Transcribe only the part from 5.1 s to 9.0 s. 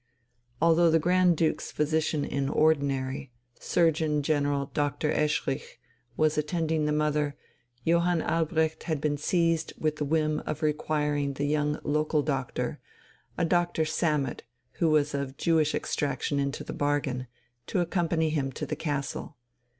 Eschrich, was attending the mother, Johann Albrecht had